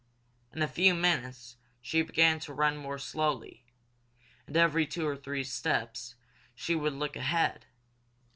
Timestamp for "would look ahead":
6.73-7.67